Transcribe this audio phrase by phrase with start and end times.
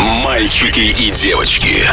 [0.00, 1.86] Мальчики и девочки.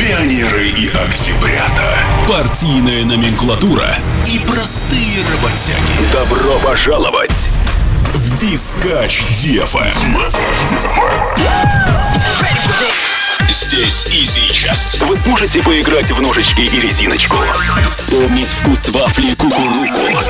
[0.00, 1.96] Пионеры и октябрята.
[2.28, 3.94] Партийная номенклатура
[4.26, 6.12] и простые работяги.
[6.12, 7.48] Добро пожаловать
[8.12, 9.92] в Дискач DFM.
[13.48, 17.36] Здесь и сейчас вы сможете поиграть в ножички и резиночку,
[17.86, 20.20] вспомнить вкус вафли кукуруку,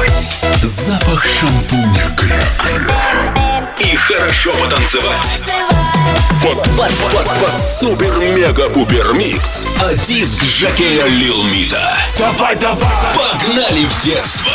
[0.63, 5.41] запах шампуня кракера и хорошо потанцевать.
[6.43, 9.67] Под, под, под, под супер-мега-пупер микс.
[9.81, 11.96] А диск Жакея Лил Мита.
[12.18, 12.90] Давай, давай!
[13.17, 14.53] Погнали в детство!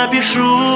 [0.00, 0.69] Напишу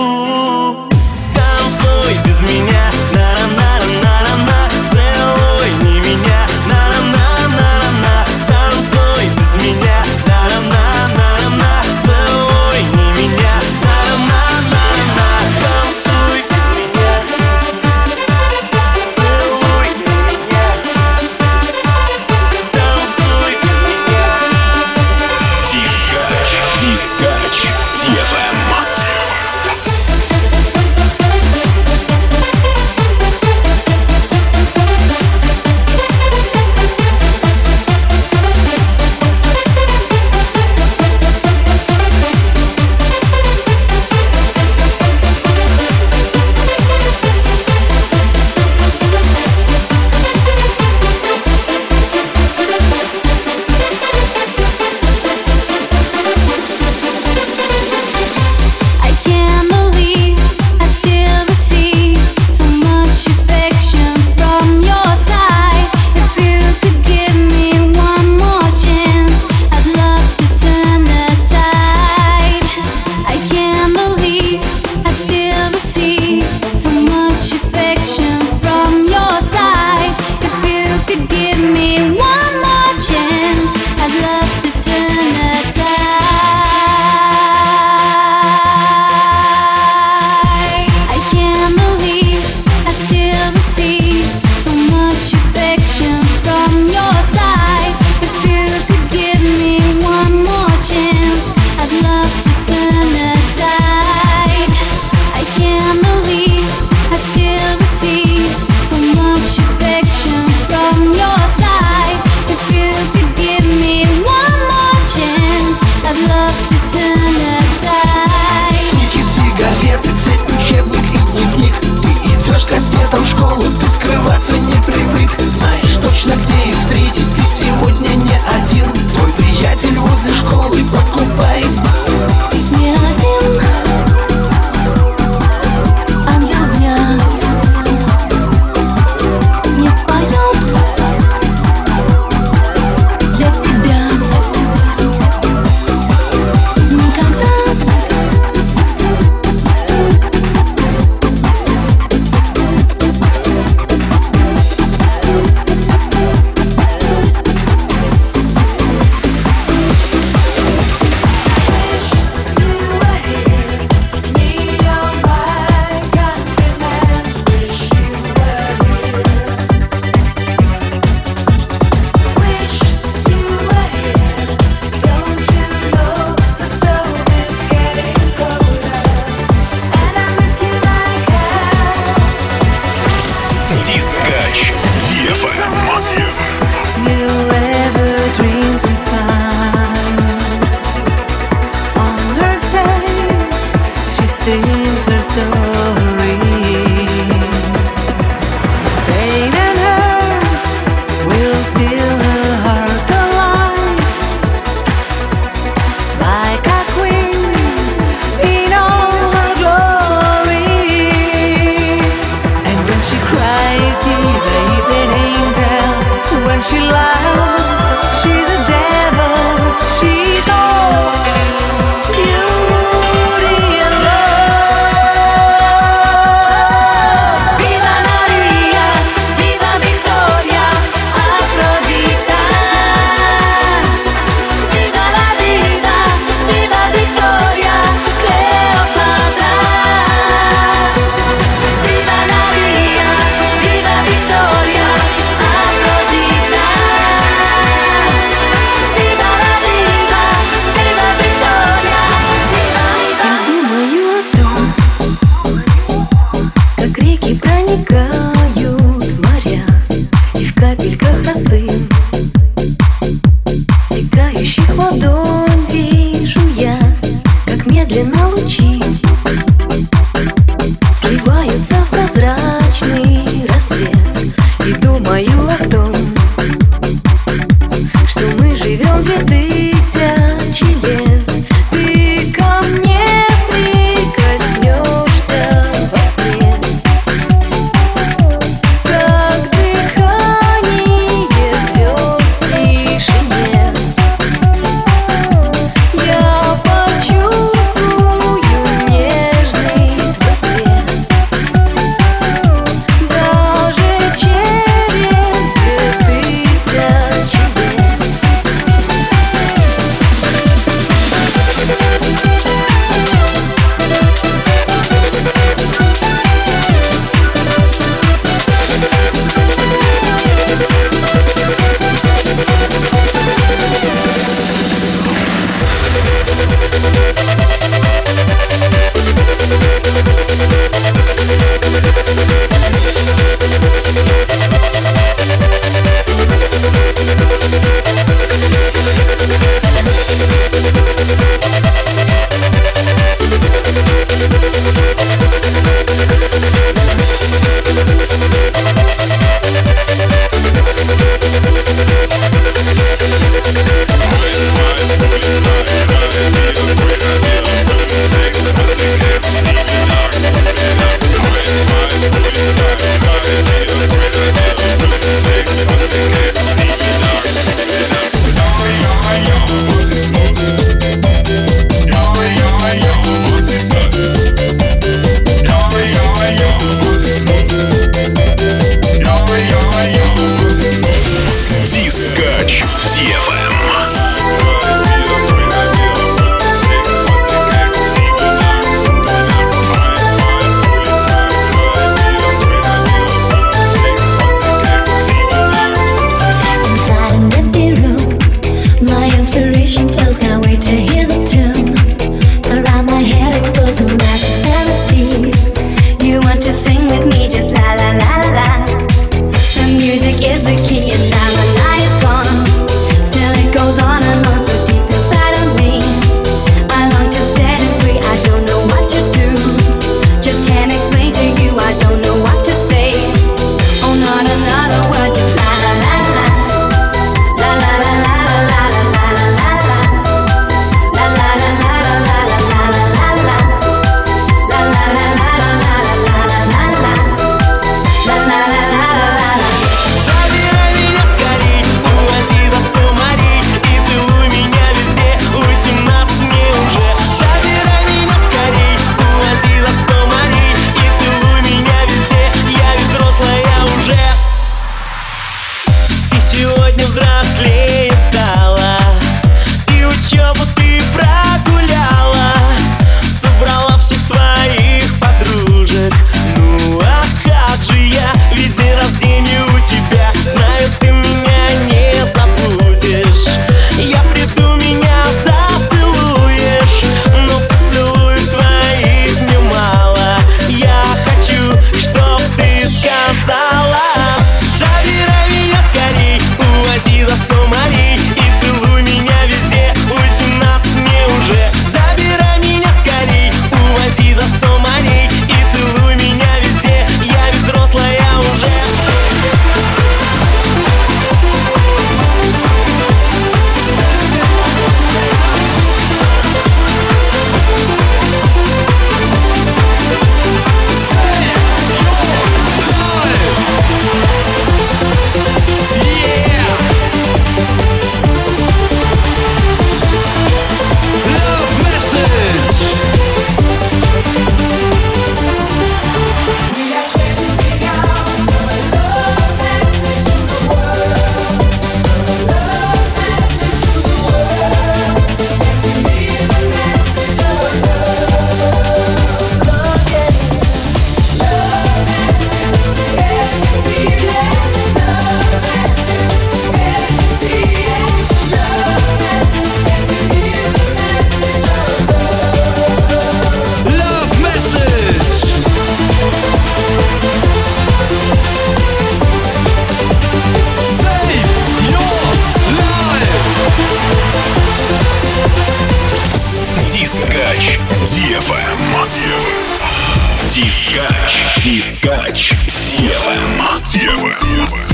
[570.74, 571.44] Дискач.
[571.44, 572.34] Дискач.
[572.48, 573.40] Севен.
[573.64, 574.73] Севен.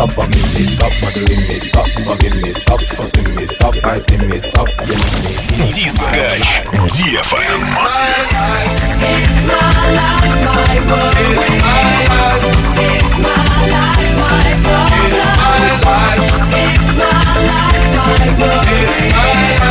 [0.00, 4.38] stop bugging me, stop bothering me, stop bugging me, stop fussing me, stop fighting me,
[4.38, 5.32] stop yelling me.
[6.96, 7.60] DFM.
[9.02, 10.40] It's my life,
[14.16, 14.56] my
[19.60, 19.69] world.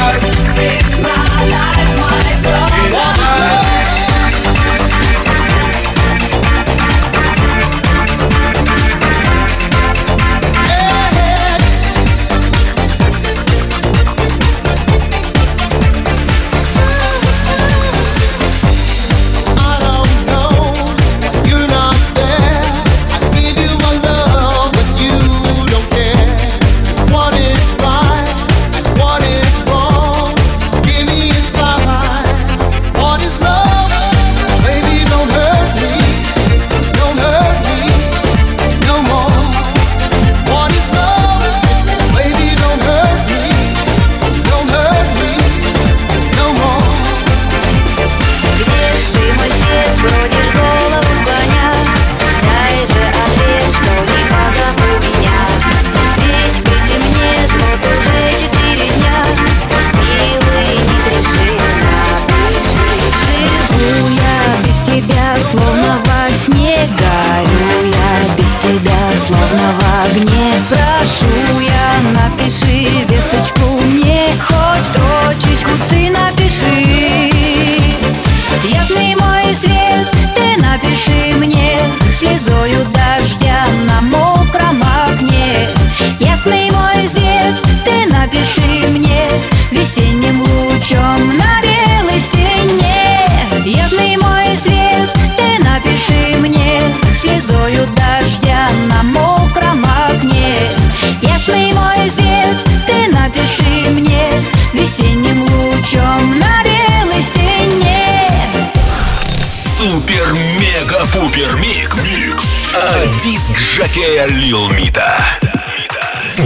[113.79, 115.15] жокея Лил Мита.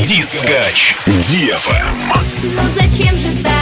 [0.04, 1.96] Дискач DFM.
[2.44, 3.53] Ну зачем же так?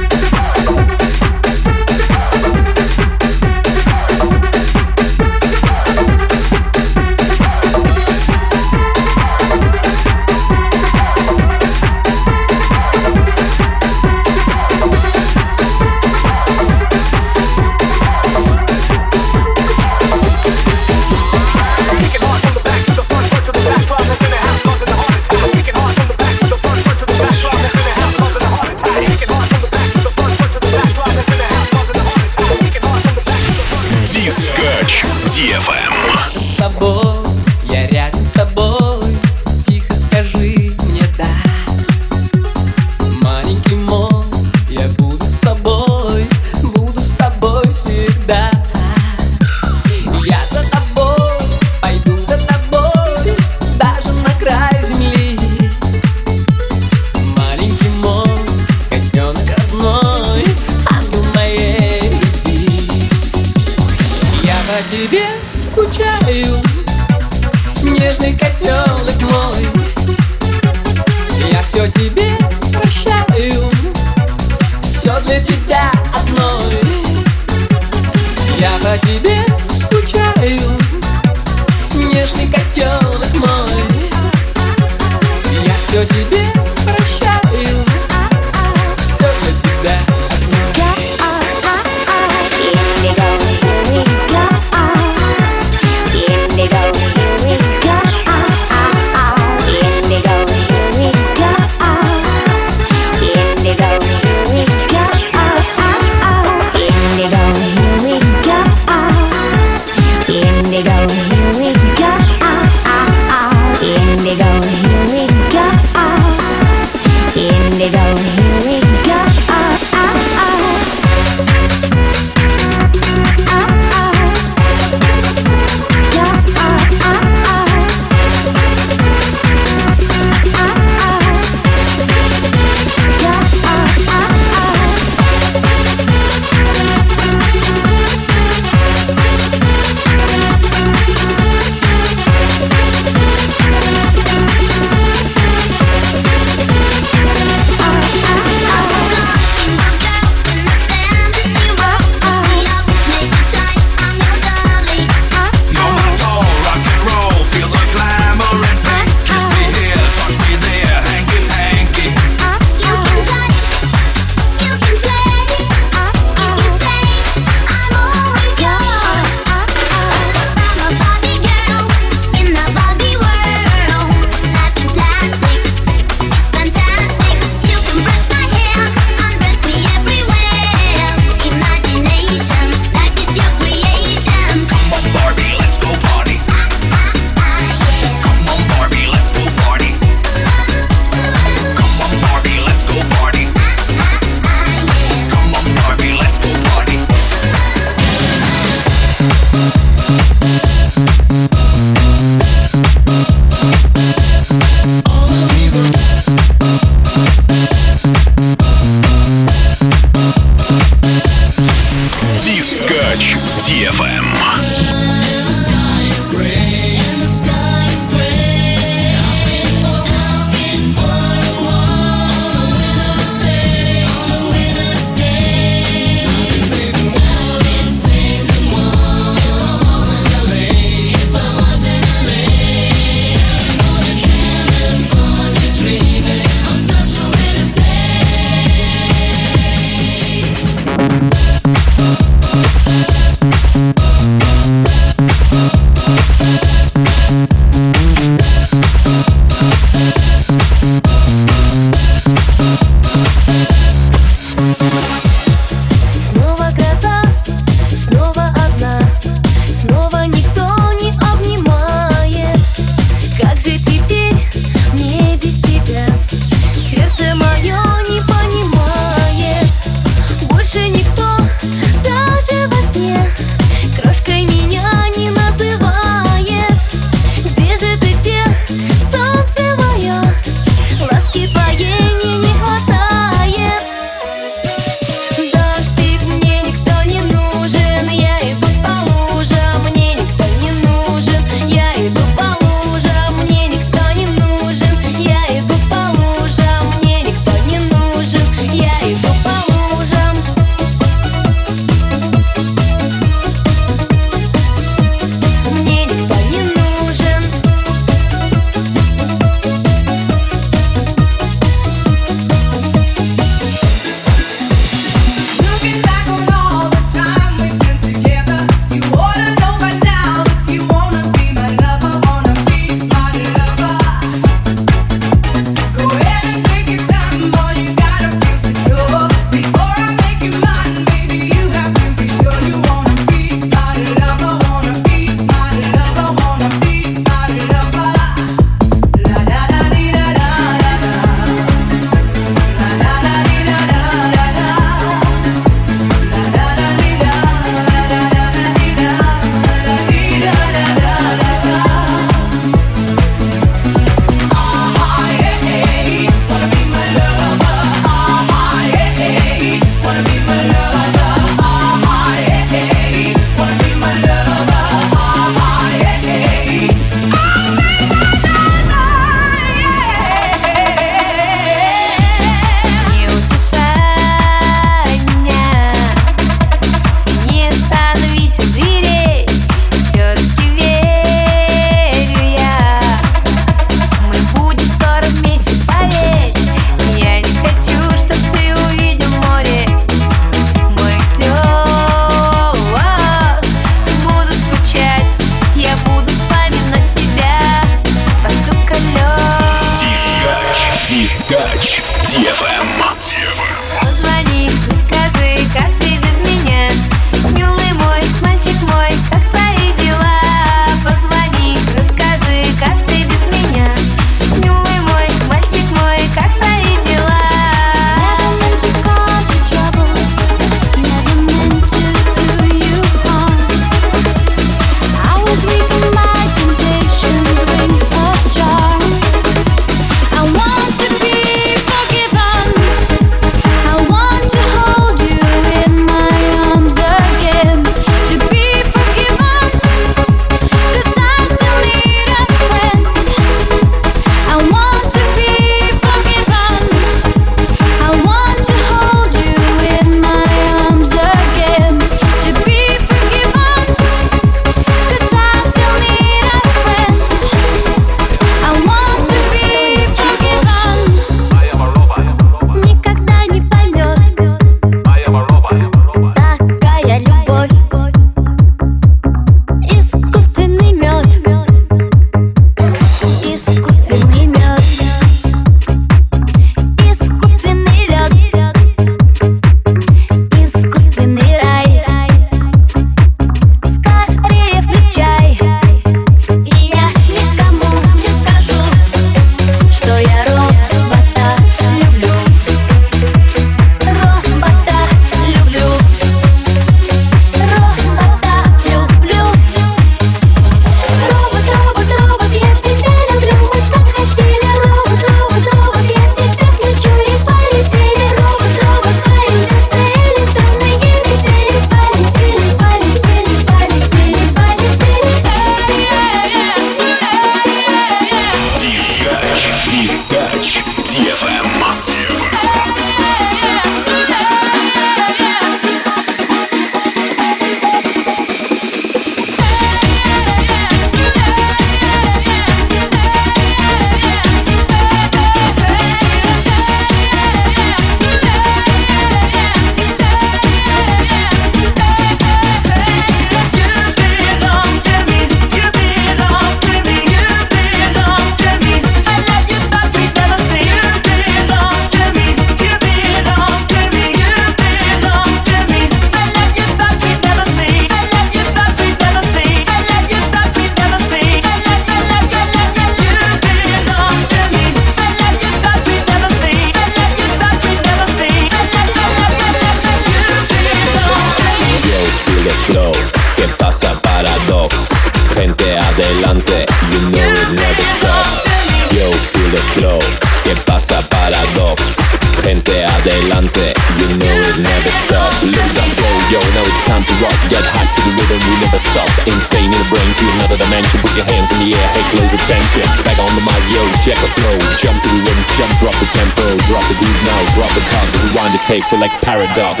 [587.44, 587.56] Rock.
[587.68, 589.28] Get high to the rhythm, we never stop.
[589.44, 591.20] Insane in the brain to another dimension.
[591.20, 593.04] Put your hands in the air, hey, close attention.
[593.28, 594.76] Back on the mic, yo, check the flow.
[594.96, 596.64] Jump to the rhythm, jump, drop the tempo.
[596.88, 600.00] Drop the beat now, drop the cards, rewind the tape, like paradox.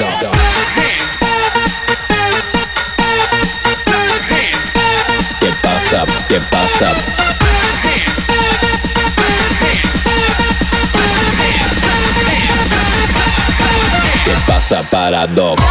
[5.40, 6.04] ¿Qué pasa?
[6.28, 6.88] ¿Qué pasa?
[14.24, 15.62] ¿Qué pasa paradox?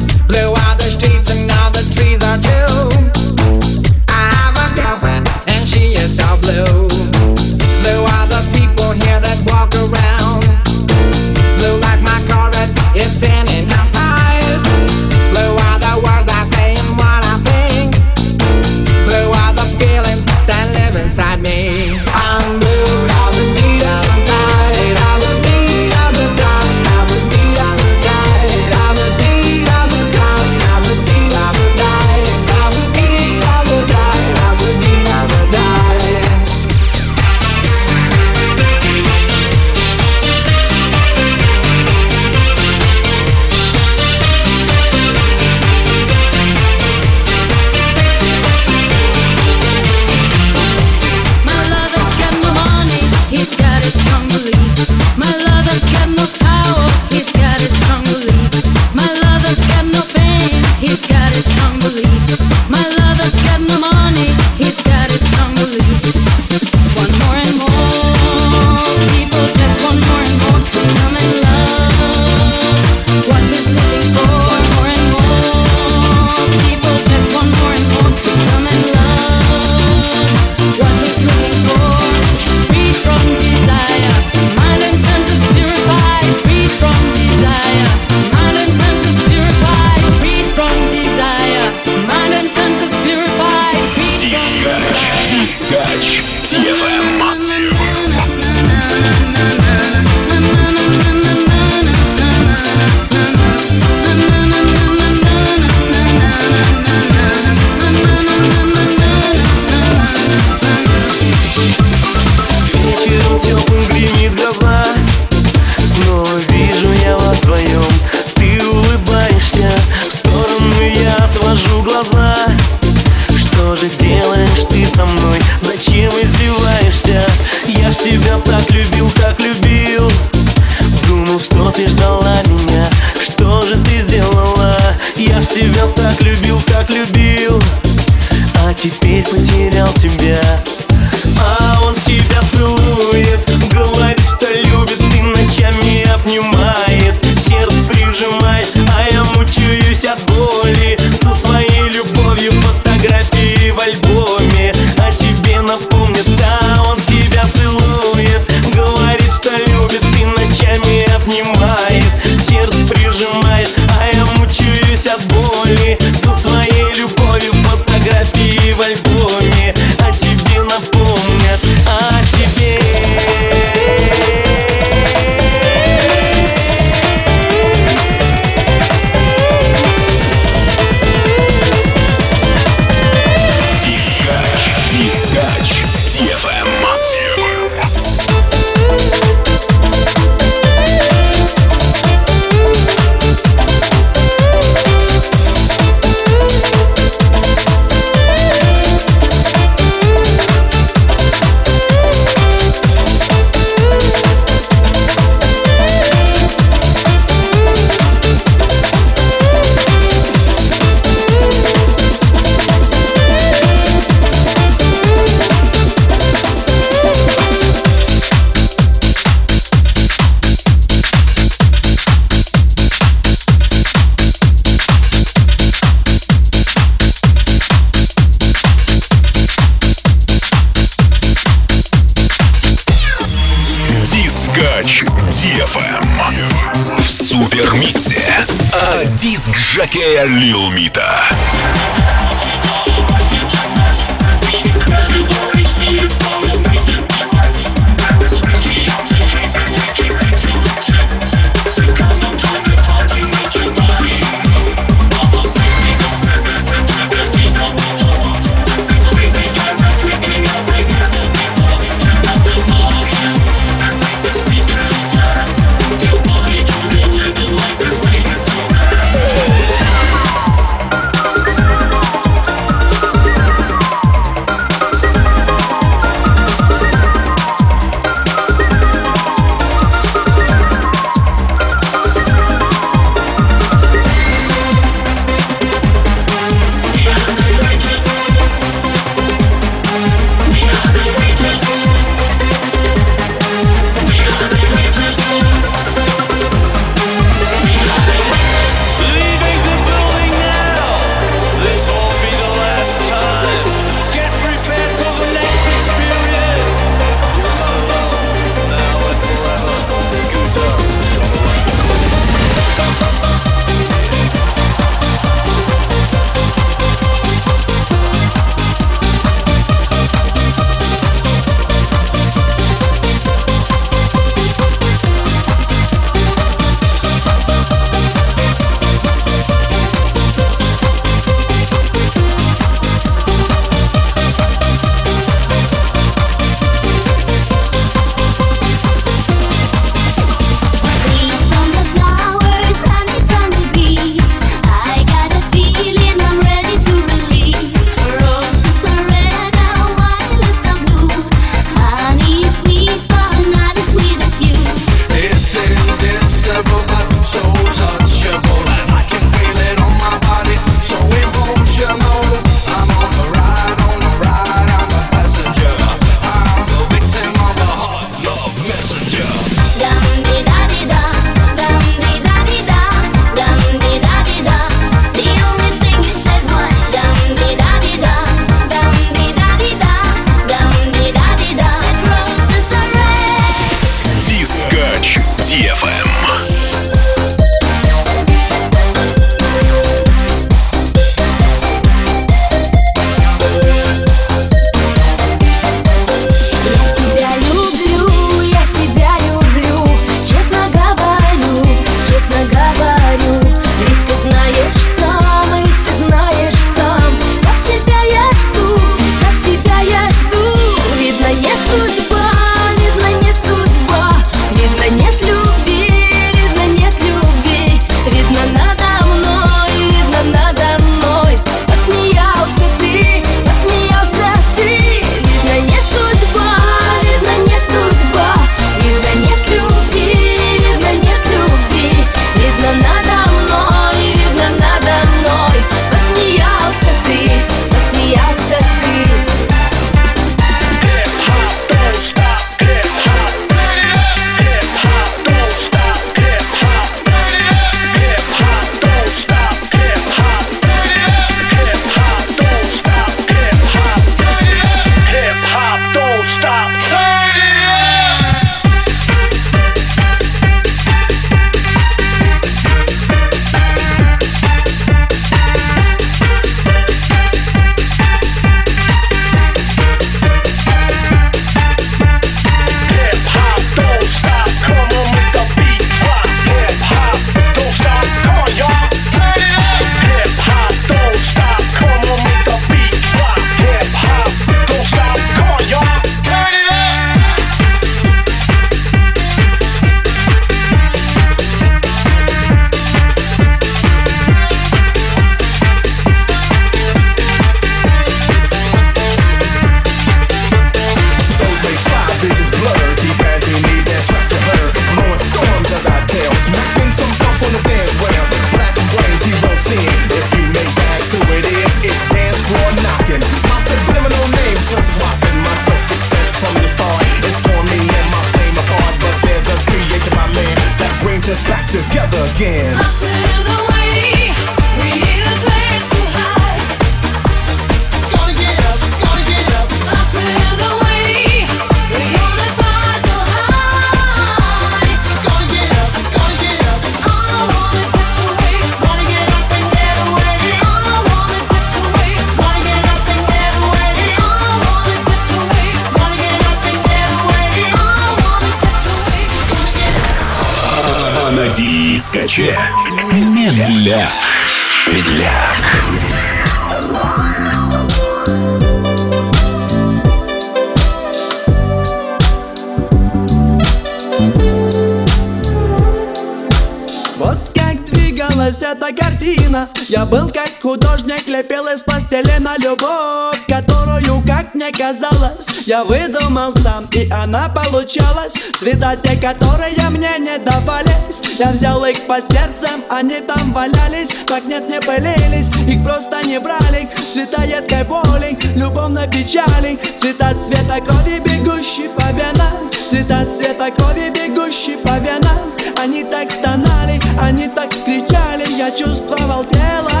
[567.17, 569.69] Вот как двигалась эта картина.
[569.89, 576.85] Я был как художник, лепил из пластилина любовь Которую, как мне казалось, я выдумал сам.
[576.93, 581.21] И она получалась Цвета те, которые мне не давались.
[581.39, 586.39] Я взял их под сердцем, они там валялись Так нет, не пылились, их просто не
[586.39, 592.69] брали Цвета едкой боли, любовной печали Цвета цвета крови, бегущей по венам.
[592.71, 595.53] Цвета цвета крови, бегущей по венам.
[595.77, 598.47] Они так стонали, они так кричали.
[598.57, 600.00] Я чувствовал телом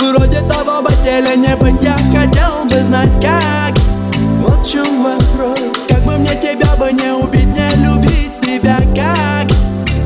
[0.00, 1.82] Вроде того бы быть.
[1.82, 3.78] Я хотел бы знать как.
[4.40, 5.84] Вот в чем вопрос.
[5.88, 9.50] Как бы мне тебя бы не убить, не любить тебя как?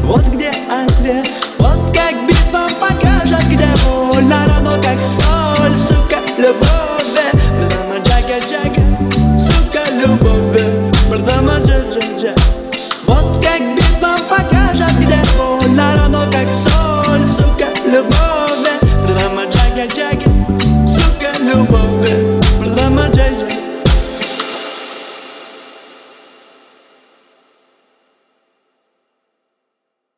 [0.02, 1.28] Вот где ответ.
[1.58, 7.33] Вот как битва покажет, где больно Рано как соль, сука, любовь.